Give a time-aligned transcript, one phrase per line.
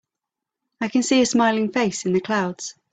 [0.81, 2.73] I can see a smiling face in the clouds.